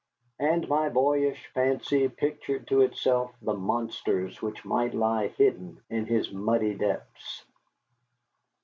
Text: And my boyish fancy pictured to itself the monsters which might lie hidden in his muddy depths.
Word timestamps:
And 0.39 0.67
my 0.67 0.89
boyish 0.89 1.45
fancy 1.53 2.09
pictured 2.09 2.65
to 2.69 2.81
itself 2.81 3.35
the 3.39 3.53
monsters 3.53 4.41
which 4.41 4.65
might 4.65 4.95
lie 4.95 5.27
hidden 5.27 5.79
in 5.91 6.07
his 6.07 6.31
muddy 6.31 6.73
depths. 6.73 7.45